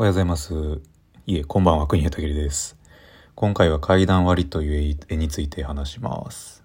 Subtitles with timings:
[0.00, 0.80] おはようございます。
[1.26, 2.76] いえ、こんばんは、国谷武です。
[3.34, 6.62] 今回は階段割りという絵について話します。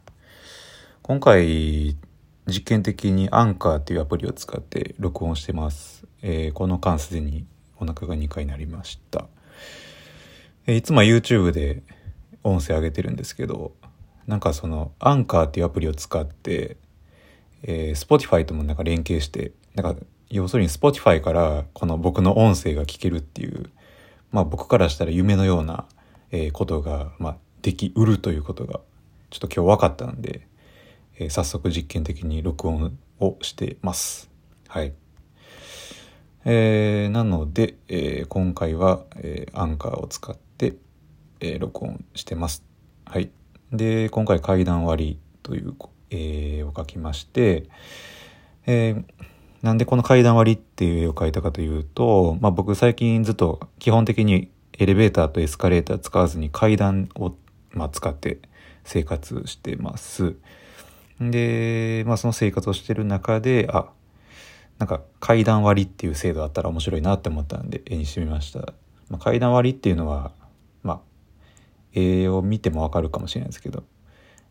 [1.01, 1.97] 今回、
[2.45, 6.05] 実験的にアンカーっていうアプリを使って録音してます。
[6.21, 7.47] えーこの間すでに
[7.79, 9.25] お腹が2回になりました。
[10.67, 11.81] えーいつも YouTube で
[12.43, 13.71] 音声上げてるんですけど、
[14.27, 16.77] なんかそのアンカーっていうアプリを使って、
[17.63, 23.69] えー、Spotify ともなんか連携して、なんか、要するに Spotify からこの僕の音声が聞けるっていう、
[24.31, 25.85] まあ僕からしたら夢のような、
[26.53, 28.79] ことが、まあできうるということが、
[29.29, 30.47] ちょっと今日分かったんで、
[31.17, 34.31] えー早速実験的に録音をしてます。
[34.67, 34.93] はい。
[36.45, 40.75] えーなので、えー今回は、えーアンカーを使って、
[41.39, 42.63] え録音してます。
[43.05, 43.29] はい。
[43.71, 45.75] で、今回階段割りという、
[46.09, 47.69] えを書きまして、
[48.65, 49.03] え
[49.63, 57.33] なんでこの階段割りっていう絵を描いたかというと、まあ僕最近ずっと基本的にエレベーターとエスカレーター使わずに階段を、
[57.71, 58.39] まあ、使って
[58.83, 60.35] 生活してます。
[61.21, 63.89] で、まあその生活をしてる中で、あ、
[64.79, 68.73] なんか階段割りっていう制度あったら面白いなって思ったんで絵にしてみました。
[69.09, 70.33] まあ、階段割りっていうのは、
[70.81, 70.99] まあ、
[71.93, 73.83] 絵を見てもわかるかもしれないですけど、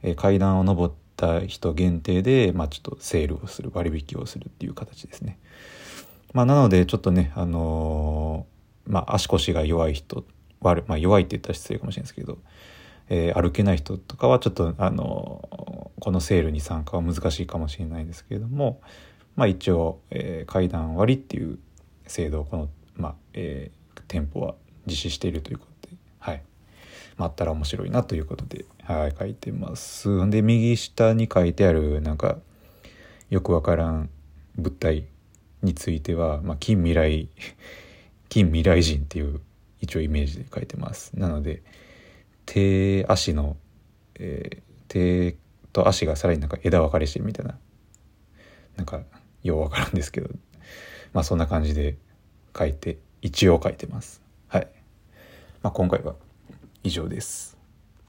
[0.03, 5.39] え階段を登った人限定で、まあ、ちょっとセールをする割引をするっていう形ですね。
[6.33, 10.25] まあ、なのでちょっとね、あのーまあ、足腰が弱い人
[10.61, 12.39] 悪、まあ、弱いって言ったら失礼かもしれないですけど、
[13.09, 18.81] えー歩けない人とかはちょっと、あのーこのセールに参加は難しいかもしれないですけれども、
[19.37, 21.59] まあ、一応、えー階段割っていう
[22.07, 24.57] 制度をこの、まあえー店舗は
[24.87, 25.72] 実施しているということ、
[27.23, 30.29] まあ、ったら面白いなということで、はい、書いてます。
[30.29, 32.39] で右下に書いてあるなんか
[33.31, 34.11] よくわからん
[34.57, 35.07] 物体
[35.63, 37.29] については、まあ、近未来
[38.29, 39.41] 近未来人っていう
[39.81, 41.17] 一応イメージで書いてます。
[41.17, 41.63] なので
[42.45, 43.57] 手足の、
[44.17, 45.37] えー手
[45.73, 47.57] と足がさらになんか枝分かれしてるみたいな
[48.77, 49.01] なんか
[49.43, 50.29] ようわからんですけど
[51.15, 51.97] まあそんな感じで
[52.55, 54.69] 書いて一応書いてますはい
[55.63, 56.15] まあ今回は
[56.83, 57.52] 以上です。